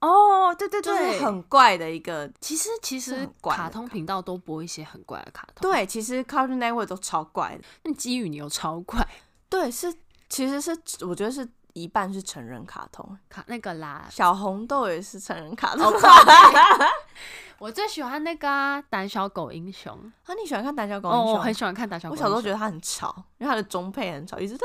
[0.00, 2.30] 哦，对对对，就是很怪的一个。
[2.40, 5.70] 其实其实卡通频道都播一些很怪的卡通。
[5.70, 7.64] 对，其实 Cartoon Network 都超怪的。
[7.84, 9.06] 那基宇你又超怪。
[9.48, 9.94] 对，是
[10.28, 10.76] 其实是
[11.06, 11.48] 我觉得是。
[11.74, 15.92] 一半是成人卡通，卡那个啦，小红豆也是成人卡通。
[17.58, 19.92] 我最喜欢那个啊，胆小狗英雄。
[20.24, 21.32] 啊，你喜欢看胆小狗英雄？
[21.34, 22.12] 我很喜欢看胆小狗。
[22.14, 24.64] 我小时候觉得它很吵，因为它的中配很吵，一直在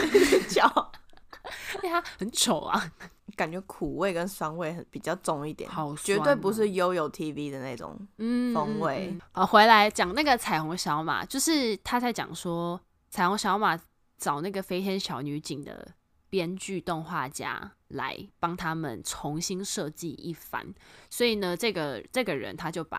[0.48, 0.92] 叫，
[1.76, 2.92] 因为它很丑啊，
[3.36, 7.98] 感觉苦味跟酸味很比较重一点，好，绝对不是悠悠 TV 的那种
[8.54, 9.16] 风味。
[9.32, 13.78] 好，回来讲那个彩虹小马，就是他在讲说彩虹小马
[14.18, 15.92] 找那个飞天小女警的。
[16.30, 20.72] 编剧动画家来帮他们重新设计一番，
[21.10, 22.98] 所以呢，这个这个人他就把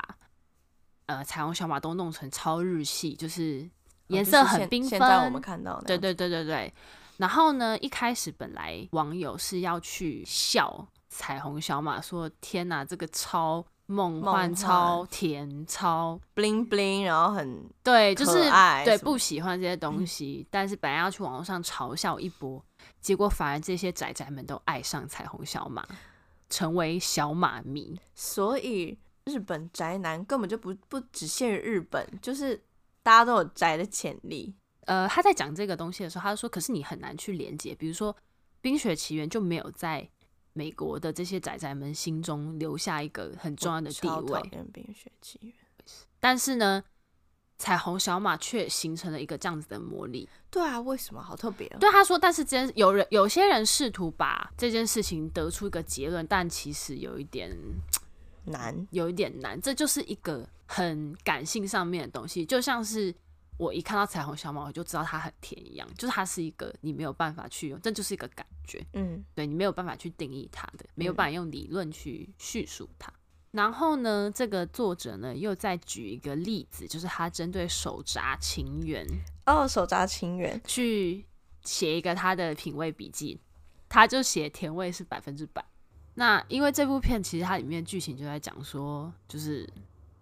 [1.06, 3.68] 呃彩虹小马都弄成超日系，就是
[4.08, 4.84] 颜色很缤纷。
[4.84, 6.74] 现在我们看到的，对对对对对。
[7.18, 18.50] 然后呢，一开始本来网友是要去笑彩虹小马，说天哪，这个超梦幻、幻超甜、超 bling bling，然后很对，就是
[18.84, 22.62] 对不喜欢这些东西，嗯、但是本来要去网络上嘲笑一波。
[23.02, 25.86] 结果反而这些宅宅们都爱上彩虹小马，
[26.50, 28.00] 成为小马迷。
[28.14, 32.64] 所以日本宅男根本就不不只限于日本，就是
[33.02, 34.56] 大家都有宅的潜力。
[34.86, 38.14] 呃，他在讲这个东西的时候，他就说：“可是你很难去连接，比如说
[38.62, 40.08] 《冰雪奇缘》就没有在
[40.54, 44.40] 美国的这些宅宅们心中留下一个很重要的地位。”
[44.72, 45.54] 《冰雪奇缘》，
[46.20, 46.84] 但是呢。
[47.62, 50.28] 彩虹小马却形成了一个这样子的魔力。
[50.50, 51.22] 对啊，为什么？
[51.22, 51.78] 好特别哦。
[51.80, 57.56] 对他说，但是真有人有些人试图把这件事情得出一个结论，但其实有一点
[58.46, 59.62] 难，有一点难。
[59.62, 63.14] 这就是一个很感性上面的东西，就像是
[63.58, 68.84] 我一看到彩虹小马，我就知道它很甜一样，就是它是一个你没有办法去用，这就是一个感觉。
[68.94, 73.14] 嗯，对你没有办法去定义它的，没有办法用理论去叙述它。
[73.52, 73.58] 嗯。
[73.58, 79.06] 然后呢，这个作者呢又再举一个例子，就是他针对手札情缘。
[79.46, 81.26] 哦，手札情缘去
[81.64, 83.40] 写一个他的品味笔记，
[83.90, 85.64] 他就写甜味是百分之百。
[86.14, 89.68] 那因为这部片其实它里面剧情就在讲说，就是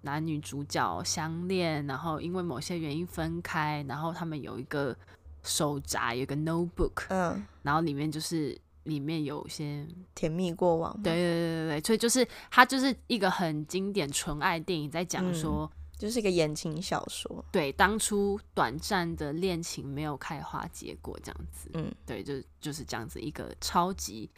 [0.01, 4.95] 男女主角相恋，然后因为某些原因分开，然后他们有一个
[5.41, 8.55] 手札，有一个 notebook，嗯，然后里面就是
[8.89, 10.91] 里面有些甜蜜过往。
[11.01, 15.69] 对对对对对，所以就是它就是一个很经典纯爱电影，在讲说。
[15.71, 24.31] 嗯就是一个言情小说，对，当初短暂的恋情没有开花结果，这样子，嗯，对，就就是这样子一个超级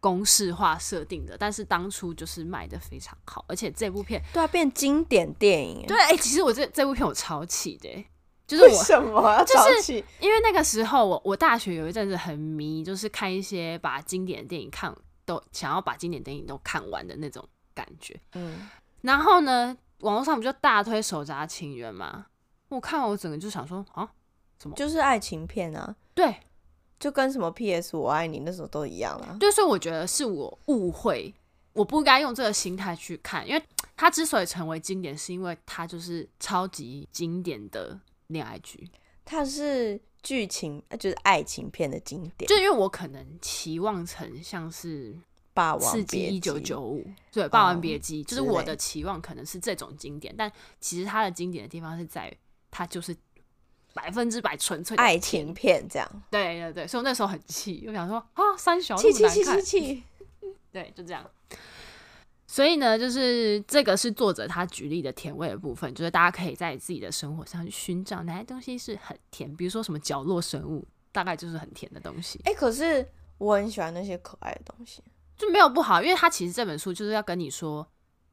[0.00, 7.88] 公式化设定的，但是当初就是卖的非常好，而且这部片对啊，变经典电影，对，哎、欸，其实我这这部片我超气的，
[8.56, 9.44] 就是我为什么？
[9.44, 18.68] 就是因为那个时候我我大学有一阵子很迷，就是看一些把经典电影看都想要把经典电影都看完的那种感觉，嗯，
[19.00, 19.76] 然后呢？
[20.00, 22.26] 网络上不就大推手札情缘吗？
[22.70, 24.10] 我看完我整个就想说啊，
[24.60, 24.74] 什么？
[24.74, 25.94] 就是爱情片啊？
[26.12, 26.38] 对，
[26.98, 27.96] 就跟什么 P.S.
[27.96, 29.36] 我爱你那时候都一样啊。
[29.38, 31.32] 对，所以我觉得是我误会，
[31.72, 33.62] 我不该用这个心态去看，因为
[33.96, 37.96] 它之所以成为经典，是因为它就是超级经典的
[38.32, 38.90] 恋爱剧，
[39.24, 42.48] 它是剧情就是爱情片的经典。
[42.48, 45.16] 就因为我可能期望成像是。
[45.54, 52.36] 霸王刺激一九九五，对，霸王别姬，就是我的期望可能是这种经典，但其实它的经典的地方是在于
[52.70, 53.14] 它就是
[53.92, 56.22] 百分之百纯粹的爱情片，这样。
[56.30, 60.02] 对对对，所以我那时候很气，我想说啊，三小气气气气气，
[60.72, 61.30] 对，就这样。
[62.52, 72.38] 所以呢，就是这个是作者他举例的甜味的部分，就是大家可以在自己的生活上去寻找哪些东西是很甜，比如说什么角落生物，大概就是很甜的东西。
[72.44, 75.02] 哎、欸，可是我很喜欢那些可爱的东西。
[75.34, 77.90] 就没有不好，因为他其实这本书就是要跟你说，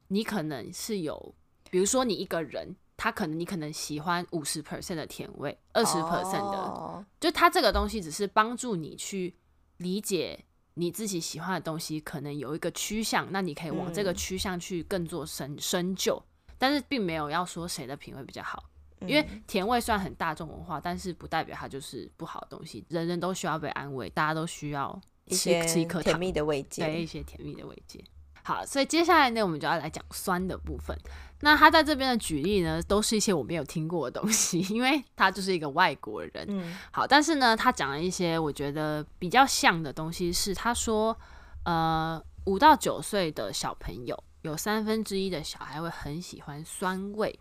[0.09, 1.33] 你可能是有，
[1.71, 7.01] 比如说你一个人，他可能你可能喜欢五十 percent 的甜味，二十 percent 的，oh.
[7.21, 9.33] 就他这个东西只是帮助你去
[9.77, 10.43] 理解
[10.79, 16.21] 你自己喜欢的东西，可能有一个趋向，那你可以往这个趋向去更做深深究，
[16.57, 18.63] 但是并没有要说谁的品味比较好，
[19.01, 24.99] 因为甜味虽然很大众文化，但是不代表它就是不好的东西，人人都需要被安慰，大家都需要。
[25.25, 25.63] 一些
[26.01, 28.03] 甜蜜的慰藉，对，一些甜蜜的慰藉。
[28.41, 30.97] 好，所以接下来呢，我们就要来讲酸的部分。
[31.41, 36.45] 那他在这边的举例呢，都是一些我没有听过的东西， 因为他就是一个外国人。
[36.49, 41.17] 嗯，好，但是呢，他讲了一些我觉得比较像的东西，是他说，
[41.63, 47.39] 呃，五到九岁的小朋友有三分之一的小孩会很喜欢酸味，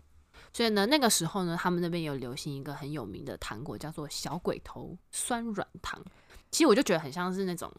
[0.53, 6.01] 所以呢，那个时候呢，他们那边有流行一个很有名的糖果，叫做小鬼头酸软糖。
[6.51, 7.71] 其实我就觉得很像是那种，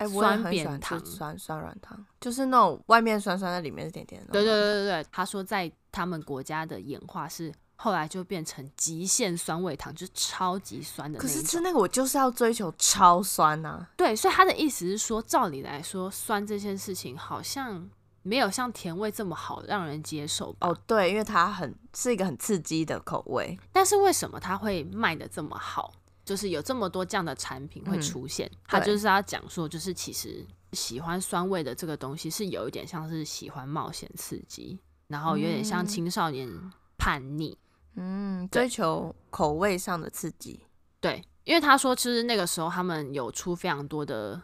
[0.00, 4.32] 哎，酸扁糖，酸酸软糖，就是那种外面酸酸的，里面是甜甜的。
[4.32, 11.18] 对对对对对，他说在他们国家的演化是后来就变成极限酸味糖，就是超级酸的。
[11.18, 13.86] 可是吃那个我就是要追求超酸啊。
[13.94, 17.86] 对，所以他的意思是说，照理来说，酸这件事情好像
[18.22, 20.68] 没有像甜味这么好让人接受吧？
[20.68, 23.58] 哦，对，因为它很是一个很刺激的口味。
[23.70, 25.92] 但是为什么它会卖的这么好？
[26.30, 36.48] 就是有这么多这样的产品会出现，嗯、他就是要讲说，就是其实喜欢酸味的这个东西是有一点像是喜欢冒险刺激，然后有点像青少年
[36.96, 37.58] 叛逆，
[37.96, 40.64] 嗯，追求口味上的刺激。
[41.00, 44.40] 对，因为他说，其实那个时候他们有出非常多的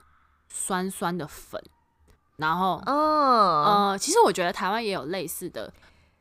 [0.49, 1.62] 酸酸的粉，
[2.35, 5.72] 然后，哦，呃，其实我觉得台湾也有类似的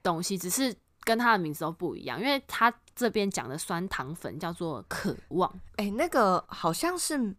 [0.03, 2.71] 东西，只是跟它的名字都不一样，因为它。
[2.95, 7.35] 这边讲的酸糖粉叫做渴望，哎、欸，那个好像是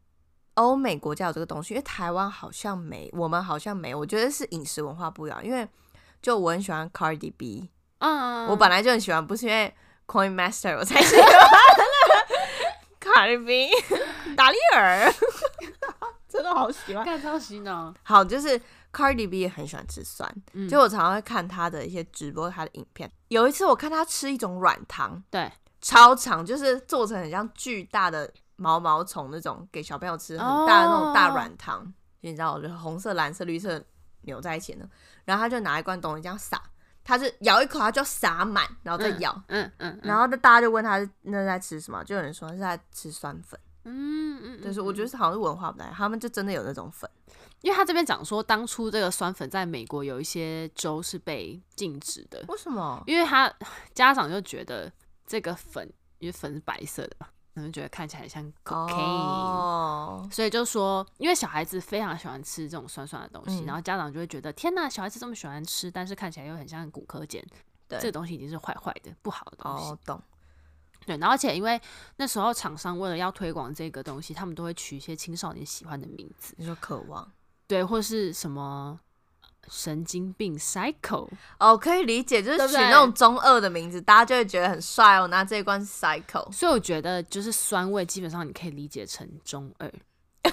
[0.54, 3.94] 欧美国家有这个东西，因为台湾好像没，我们好像没。
[3.94, 5.66] 我觉得是饮食文化不一样，因为
[6.20, 9.74] 就我很喜欢 Cardi B，嗯，我本来就很喜欢，不是因为
[10.06, 11.26] Coin Master 我才喜欢
[13.00, 13.70] Cardi B，
[14.36, 15.10] 达利尔，
[16.28, 17.94] 真的好喜欢，干超洗脑。
[18.02, 18.60] 好，就是
[18.96, 23.10] Cardi B 也很喜欢吃酸，嗯、就我常常会看他的一些直播，他的影片。
[23.28, 31.86] 有一次我看他吃一种软糖，对，超长，就是做成很像巨大的毛毛虫那种，给小朋友吃很大的那种大软糖，oh.
[32.22, 33.84] 你知道，就是红色、蓝色、绿色
[34.22, 34.88] 扭在一起的。
[35.26, 36.58] 然后他就拿一罐东西这样撒，
[37.04, 45.08] 他是咬一口，他就撒满，然后再咬，嗯嗯，嗯，然后大家就问他是那在吃什么，就有人说是在吃酸粉，嗯嗯，就是我觉得。
[45.08, 47.08] 是好像是文化不太，他们就真的有那种粉，
[47.66, 53.02] 因为他这边讲说，当初这个酸粉在美国有一些州是被禁止的，为什么？
[53.08, 53.52] 因为他
[53.92, 54.92] 家长就觉得
[55.26, 57.16] 这个粉，因为粉是白色的。
[57.56, 60.30] 可能觉得看起来像 cocaine，、oh.
[60.30, 67.42] 所以就说，因为小孩子非常喜欢吃这种酸酸的东西，嗯、然后家长就会觉得，天哪，小孩子这么喜欢吃，但是看起来又很像骨科碱，
[67.88, 69.86] 对，这个东西已经是坏坏的、不好的东西。
[69.86, 70.22] 哦，懂。
[71.06, 71.80] 对，然后而且因为
[72.16, 77.26] 那时候厂商为了要推广这个东西，他们都会取一些青少年喜欢的名字，你说渴望，
[77.66, 79.00] 对，或是什么。
[79.68, 85.26] 神经病 psycho 哦，可以理解，就是取那种中二的名字，大家就会觉得很帅哦。
[85.26, 89.92] 那这一罐是 psycho，所以我觉得就是酸味，基本上你可以理解成中二。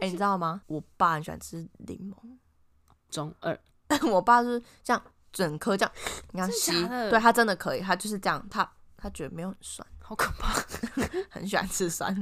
[0.00, 0.62] 欸，你知道吗？
[0.66, 2.36] 我爸很喜欢吃柠檬，
[3.08, 3.56] 中二。
[4.10, 5.00] 我爸是这样
[5.32, 5.92] 整颗这样，
[6.32, 6.72] 你看吸，
[7.08, 10.52] 对他真的可以，他就是这样，他他觉得没有很酸，好可怕，
[11.30, 12.12] 很喜欢吃酸。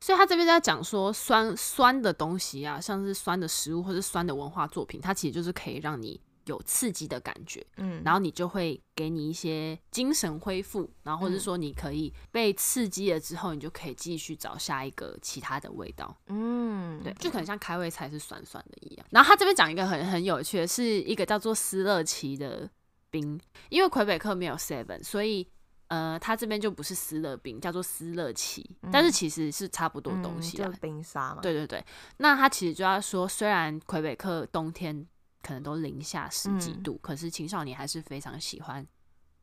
[0.00, 19.06] 所以他这边在讲说酸酸的东西啊，像是酸的食物或者酸的文化作品，它其实就是可以让你有刺激的感觉，嗯，然后你就会给你一些精神恢复，然后或者说你可以被刺激了之后，你就可以继续找下一个其他的味道，嗯，对，就可能像开胃菜是酸酸的一样。
[19.10, 22.68] 然后他这边讲一个很很有趣的，是一个叫做斯乐奇的
[23.10, 25.46] 冰，因为魁北克没有 seven，所以。
[25.92, 31.42] 呃，它这边就不是斯乐冰，叫做斯乐奇，嗯、但是其实是差不多东西的、嗯、就冰沙嘛。
[31.42, 31.84] 对对对，
[32.16, 35.06] 那它其实就要说，虽然魁北克冬天
[35.42, 38.86] 可能都零下十几度，嗯、可是青少年还是非常喜欢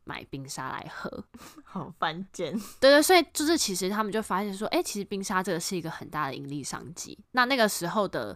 [0.06, 1.24] 买冰沙来喝。
[1.64, 2.52] 好犯贱。
[2.82, 7.16] 对对，所以就是其实他们就发现说，哎、欸，其实冰沙这个是一个很大的盈利商机。
[7.34, 8.36] 那那个时候的。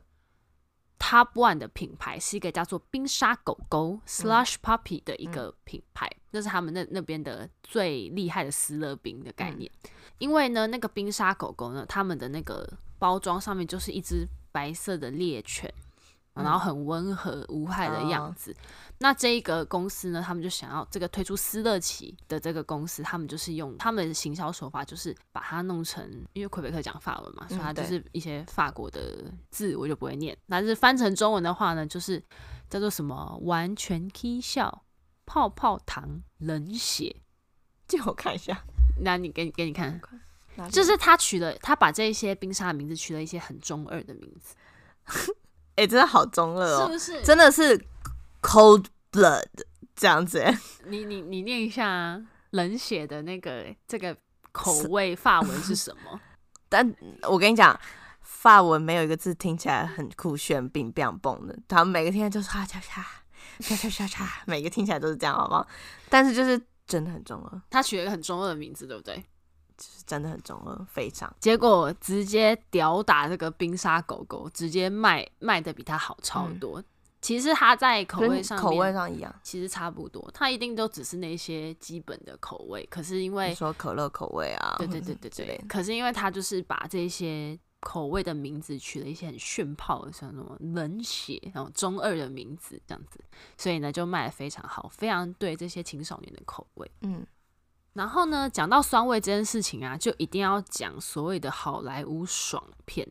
[1.03, 9.69] Top One 的品牌是一个叫做冰沙狗狗 Slush Puppy 的一个品牌，那、嗯、是他们那那边的最厉害的斯乐冰的概念。
[9.83, 9.89] 嗯、
[10.19, 12.65] 因为呢，那个冰沙狗狗呢，他们的那个
[12.97, 15.71] 包装上面就是一只白色的猎犬。
[16.33, 18.51] 然后很温和无害的样子。
[18.51, 18.65] 嗯、
[18.99, 30.37] 那这一个公司呢，他们就想要这个推出斯乐奇的这个公司，他们就是用他们的行销手法，就是把它弄成，因为魁北克讲法文嘛，所以它就是一些法国的字，我就不会念。
[30.47, 32.23] 但是翻成中文的话呢，就是
[32.69, 34.83] 叫做什么“完全 k 笑
[35.25, 37.15] 泡泡糖冷血”。
[37.87, 38.63] 借我看一下，
[39.03, 40.01] 那你给你给你看，
[40.71, 44.55] 就是他取了，他把这一些冰沙的名字取了一些很中二的名字。
[45.75, 47.23] 哎、欸，真的好中二哦，是不是？
[47.23, 47.77] 真的是
[48.41, 49.43] cold blood
[49.95, 50.43] 这样子。
[50.85, 54.15] 你你你念一下啊，冷血的那个这个
[54.51, 56.19] 口味发文是什么？
[56.69, 57.79] 但我跟你讲，
[58.21, 61.57] 发文没有一个字听起来很酷炫、冰冰蹦的。
[61.67, 63.03] 他们每个听起来就是哈嚓嚓，
[63.59, 65.67] 嚓嚓嚓嚓，每个听起来都是这样，好不好？
[66.09, 67.61] 但是就是真的很中二。
[67.69, 69.23] 他取了一个很中二的名字，对不对？
[69.83, 71.33] 是真的很中二，非常。
[71.39, 76.79] 结果直接吊打这个冰沙狗狗，直接卖卖的比它好超多。
[76.79, 76.85] 嗯、
[77.21, 80.29] 其实它在口味上，口味上一样，其实差不多。
[80.33, 82.85] 它一定都只是那些基本的口味。
[82.89, 85.65] 可是因为说可乐口味啊，对对对对对。
[85.67, 93.19] 可是因为它就是把这些口味的名字取了一些很炫炮的，像什么冷血然后中二的名字这样子，
[93.57, 96.91] 所以呢就卖的非常好，非常对这些青少年的口味。
[97.01, 97.25] 嗯。
[97.93, 103.07] 然后呢，讲到酸味这件事情啊，就一定要讲所谓的好莱坞爽片，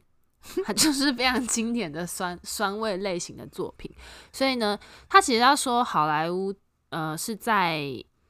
[0.65, 3.95] 它就 是非常经典的酸酸味类型的作品。
[4.33, 6.53] 所以呢，他其实要说好莱坞，
[6.91, 7.81] 呃，是在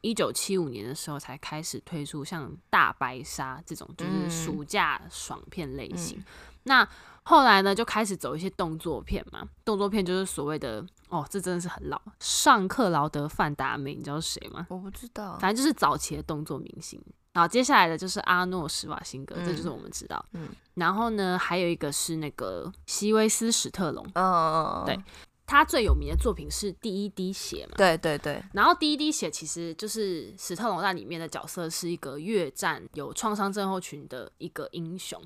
[0.02, 6.18] 一九七五年的时候才开始推出像大白鲨这种就是暑假爽片类型。
[6.18, 6.24] 嗯、
[6.64, 6.88] 那
[7.24, 14.66] 后来呢，就开始走一些动作片嘛，动作片就是所谓的哦，这真的是很老，尚克劳德范达美，你知道是谁吗？
[14.68, 17.00] 我不知道，反正就是早期的动作明星。
[17.32, 20.22] 然后接下来的就是阿诺施瓦辛格，嗯、这就是我们知道。
[20.32, 25.05] 嗯，然后呢，还有一个是那个西威斯史特龙，嗯嗯嗯，对，
[25.47, 28.42] 他最有名的作品是《第一滴血》嘛，对对对。
[28.53, 35.18] 然后《第一滴血》其实就是史特龙在里面的角色是一个越战有创伤症候群的一个英雄。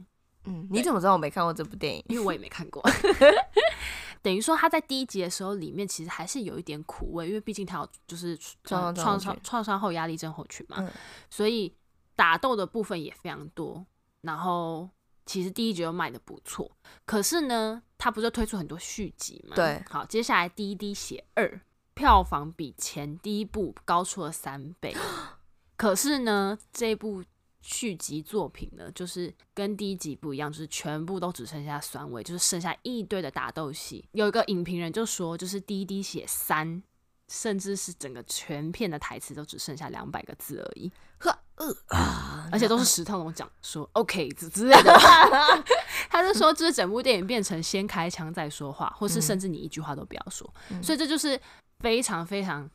[0.47, 2.05] 嗯，你怎么知道我没看过这部电影？
[2.09, 2.83] 因为我也没看过。
[4.23, 10.91] 等于说他在第一集的时候，里面其实还是有一点苦味，因为毕竟他有就是创创伤创伤后压力症候群嘛，嗯、
[11.31, 11.73] 所以
[12.17, 13.87] 打斗的部分也非常多。
[14.23, 14.89] 然后
[15.27, 16.69] 其实第一集又卖得不错，
[17.05, 19.55] 可是呢，他不是推出很多续集嘛？
[19.55, 19.81] 对。
[19.89, 21.61] 好，接下来第一滴血二
[21.95, 24.97] 票房比前第一部高出了三倍，
[25.77, 27.23] 可是呢，这部。
[27.67, 34.09] 续集作品呢，就是跟第一集不一样，就是全部都只剩下酸味，就是剩下一堆的打斗戏。
[34.13, 36.81] 有一个影评人就说，就是第一滴血三，
[37.27, 40.91] 甚至是整个全片的台词都只剩下两百个字而已。
[41.19, 44.93] 呵，呃啊，而且都是石头龙讲说 OK 之之类的。
[46.09, 50.49] 他就说，就是整部电影变成先开枪再说话，或是甚至你一句话都不要说。
[50.71, 51.39] 嗯、所以这就是
[51.81, 52.71] 非常非常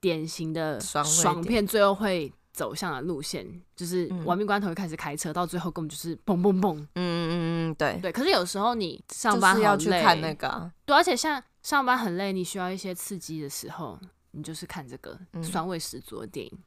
[0.00, 2.32] 典型的爽片，最后会。
[2.56, 3.46] 走向的路线
[3.76, 6.74] 就是玩命关头一开始开车，嗯、到最后根本就是嘣嘣嘣。
[6.78, 8.10] 嗯嗯嗯嗯，对对。
[8.10, 14.00] 可是有时候你上班很累，要去看那个，对，而且像上班很累，你需要一些刺激的时候，
[14.30, 16.58] 你就是看这个酸味十足的电影，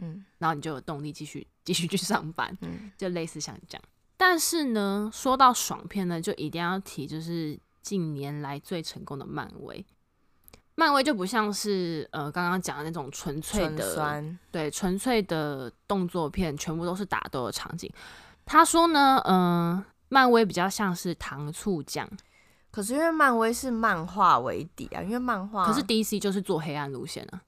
[0.00, 3.82] 嗯，然后你就有动力继续继续去上班，嗯，就类似像这样。
[4.18, 9.86] 但是呢，说到爽片呢，就一定要提就是近年来最成功的漫威。
[10.80, 17.92] 漫威就不像是呃刚刚讲的那种纯粹的，酸对纯粹的动作片，全部都是打斗的场景。
[18.46, 22.08] 他说呢，嗯、呃，漫威比较像是糖醋酱，
[22.70, 27.42] 可是因为漫威是漫画为底啊，因为漫画，可是 DC 就是做黑暗路线啊。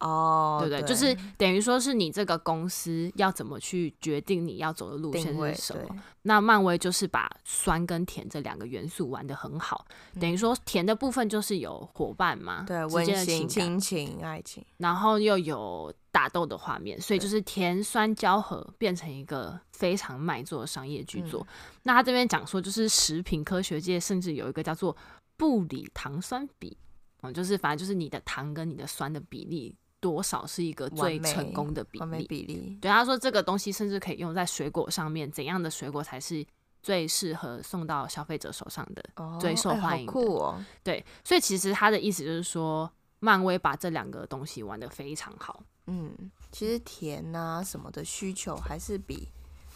[0.00, 0.80] 哦，对不对？
[0.82, 5.96] 对，就是等于说是你这个公司要怎么去决定你要走的路线是什么？
[6.22, 21.40] 那漫威就是把酸跟甜这两个元素玩得很好，嗯、等于说甜的部分就是有伙伴嘛，对，温馨、亲情、爱情，然后又有打斗的画面，所以就是甜酸交合变成一个非常卖座的商业巨作。
[21.48, 24.96] 嗯、那他这边讲说，就是食品科学界甚至有一个叫做
[25.36, 26.76] 布里糖酸比，
[27.22, 29.74] 嗯，就是反正就是你的糖跟你的酸的比例。
[30.00, 32.26] 多少是一个最成功的比例？
[32.26, 35.30] 比例对他说，这个东西甚至可以用在水果上面。
[35.30, 36.46] 怎样的水果才是
[36.82, 39.02] 最适合送到消费者手上的？
[39.16, 40.12] 哦、最受欢迎的？
[40.12, 42.88] 欸酷哦、对，所以其实他的意思就是说，
[43.18, 45.62] 漫威把这两个东西玩得非常好。
[45.86, 49.28] 嗯，其实甜啊什么的需求还是比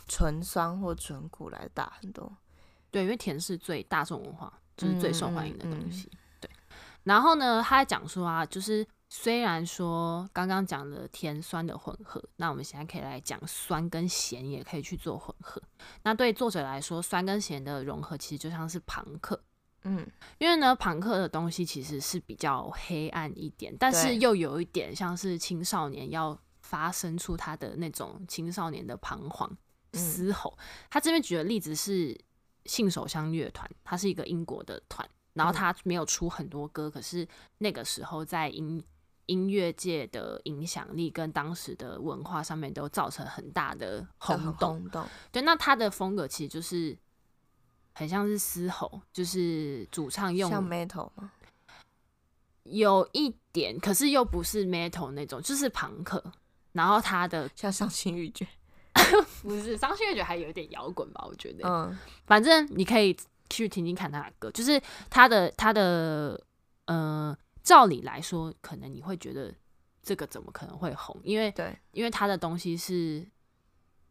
[0.07, 2.33] 纯酸或纯苦来大很多。
[2.93, 6.09] 对，因为甜是最大众文化，就是最受欢迎的东西。
[6.13, 6.51] 嗯嗯、对。
[7.03, 8.87] 然后呢，他还讲说啊，就是。
[9.15, 15.61] 虽然说刚刚讲的甜酸的混合，那我们现在可以来讲酸跟咸也可以去做混合。
[16.03, 19.39] 那对作者来说，酸跟咸的融合其实就像是朋克，
[19.83, 29.55] 嗯，因为呢，朋克的东西其实是比较黑暗一点，但是又有一点像是青少年要发生出他的那种青少年的彷徨、
[29.93, 30.57] 嘶吼。
[30.89, 32.19] 他这边举的例子是
[32.65, 38.83] 性手相乐团，它是一个英国的团，然后他没有出很多歌，可是那个时候在音
[39.27, 44.89] 音乐界的影响力跟当时的文化上面都造成很大的轰动。
[45.31, 46.97] 对，那他的风格其实就是
[47.95, 51.33] 很像是嘶吼，就是主唱用像 metal 吗？
[52.65, 56.23] 有一点，可是又不是 metal 那种，就是朋克。
[56.73, 58.47] 然后他的像伤心欲绝，
[59.43, 61.25] 不是伤心欲绝，还有一点摇滚吧？
[61.29, 63.17] 我觉得，嗯，反正你可以
[63.51, 66.43] 去听听看他的歌，就是他的他的
[66.87, 67.37] 呃。
[67.63, 69.55] 照理来说，可能你会觉得
[70.03, 71.19] 这个怎么可能会红？
[71.23, 73.27] 因为对，因为他的东西是，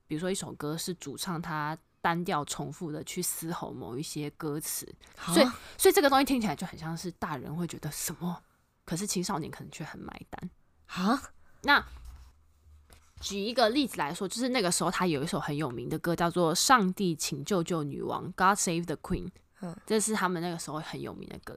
[0.08, 4.88] 比如说一首歌是主唱他单调重复的去嘶吼某一些歌词，
[5.28, 5.48] 所以
[5.78, 8.42] 所以这个东西听起来就很像是大人会觉得什么，
[8.86, 10.50] 可是青少年可能却很买单
[10.88, 11.22] 啊。
[11.64, 11.86] 那
[13.20, 19.30] 举一个例子来说，就是那个时候他有一首很有名的歌叫做《上帝请救救女王》（God Save the Queen），
[19.60, 21.56] 嗯，这是他们那个时候很有名的歌。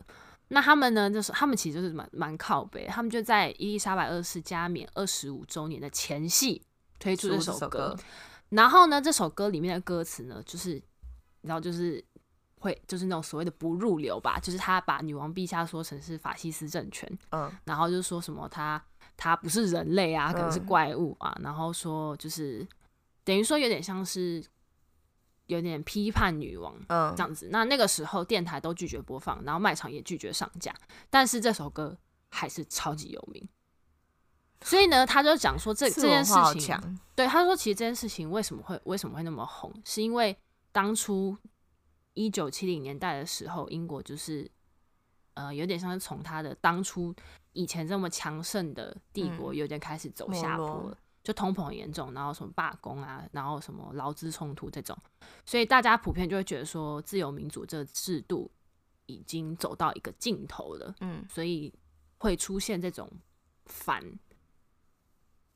[0.54, 1.10] 那他们呢？
[1.10, 6.62] 就是他们其实就是蛮蛮靠北，他们就在伊丽莎白二世加冕二十五周年的前夕
[6.98, 7.58] 推出这首歌。
[7.58, 7.96] 首歌
[8.50, 10.74] 然后呢，这首歌里面的歌词呢，就是
[11.40, 12.02] 你知道，就是
[12.60, 18.80] 会就是那种所谓的不入流吧，就是他把女王陛下说成是法西斯政权，嗯，然后就是说什么他
[19.16, 22.66] 他不是人类啊，可能是怪物啊，嗯、然后说就是
[23.24, 24.42] 等于说有点像是。
[25.46, 27.48] 有点批判女王，嗯，这样子。
[27.50, 30.74] 那那个时候电台都拒绝播放，然后卖场也拒绝上架，
[31.10, 31.96] 但是这首歌
[32.30, 33.46] 还是超级有名。
[34.62, 40.34] 所以呢，他就讲说这这件事情，对，他说其实这件事情为什么会为什么会那么红，是因为
[40.72, 41.36] 当初
[42.14, 44.50] 一九七零年代的时候，英国就是
[45.34, 47.14] 呃有点像是从他的当初
[47.52, 50.90] 以前这么强盛的帝国，有点开始走下坡了。
[50.92, 54.94] 嗯就通膨很严重，然后什么罢工啊，然后什么劳资冲突这种，
[55.46, 58.50] 所以大家普遍就会觉得说，自由民主这个制度
[59.06, 61.72] 已经走到一个尽头了，嗯，所以
[62.18, 63.10] 会出现这种
[63.64, 64.04] 反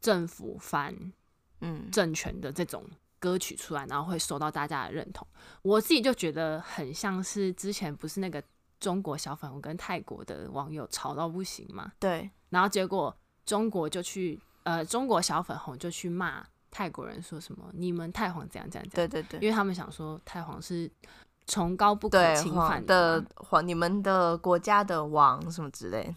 [0.01, 1.13] 政府、反
[1.61, 2.89] 嗯政权的这种
[3.19, 5.29] 歌曲出来，然后会受到大家的认同。
[5.61, 8.43] 我自己就觉得很像是之前不是那个
[8.81, 13.15] 中国小粉红跟泰国的网友吵到不行嘛，对，然后结果
[13.45, 14.41] 中国就去。
[14.69, 20.91] 呃，中国小粉红就去骂泰国人说什么，你们太皇这样这样这样，对对对，因为他们想说太皇是
[21.47, 26.15] 崇高不可侵犯的皇，你们的国家的王什么之类。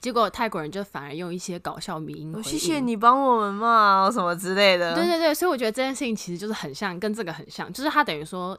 [0.00, 4.94] 结果泰国人就反而用一些搞笑迷音，谢谢你帮我们嘛，什么之类的。
[4.94, 8.58] 对对对，所以我觉得这件事情其实就是很像，跟这个很像，就是它等于说，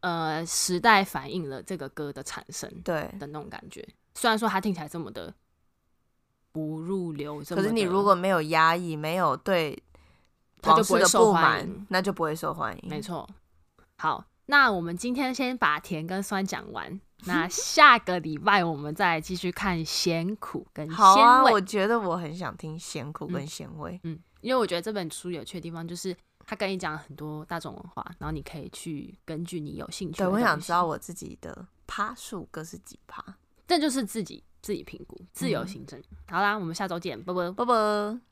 [0.00, 3.86] 呃，时代反映了这个歌的产生，对的那种感觉。
[4.14, 5.34] 虽然说它听起来这么的
[6.52, 9.80] 不入流，可是你如果没有压抑，没有对，
[10.60, 12.88] 他就不会受欢迎，那就不会受欢迎。
[12.88, 13.28] 没错。
[13.96, 17.00] 好，那我们今天先把甜跟酸讲完。
[17.26, 21.02] 那下个礼拜我们再继续看咸苦跟鲜味。
[21.02, 30.16] 好啊，我觉得我很想听咸苦跟咸味嗯，嗯，因为我觉得这本书有趣的地方就是他跟你讲很多大众文化，然后你可以去根据你有兴趣。
[30.16, 33.22] 对，我想知道我自己的趴数各是几趴，
[33.68, 35.98] 这就是自己自己评估，自由行政。
[35.98, 38.29] 嗯、好啦，我们下周见，拜拜，拜拜。